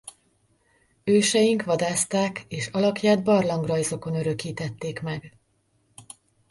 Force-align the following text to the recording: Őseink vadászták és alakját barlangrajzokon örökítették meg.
Őseink 1.03 1.63
vadászták 1.63 2.45
és 2.47 2.67
alakját 2.67 3.23
barlangrajzokon 3.23 4.15
örökítették 4.15 5.01
meg. 5.01 5.33